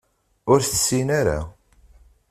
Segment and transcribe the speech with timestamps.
[0.51, 1.39] Ur tessin ara.